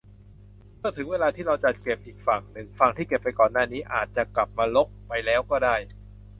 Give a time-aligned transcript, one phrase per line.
[0.77, 5.75] เมื่อถึงเวลาที่เราจัดเก็บอีกฝั่งหนึ่ง ฝั่งที่เก็บไปก่อนหน้านี้อาจจะกลับมารกไปแล้วก็ได้